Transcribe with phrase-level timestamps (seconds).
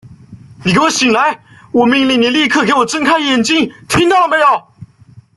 [0.65, 1.43] 你给我醒来！
[1.71, 4.45] 我命令你立刻给我睁开眼睛，听到了没有！